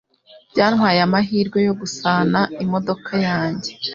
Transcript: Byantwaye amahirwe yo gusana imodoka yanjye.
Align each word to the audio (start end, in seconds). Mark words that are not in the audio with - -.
Byantwaye 0.51 0.99
amahirwe 1.07 1.59
yo 1.67 1.73
gusana 1.81 2.39
imodoka 2.63 3.11
yanjye. 3.27 3.71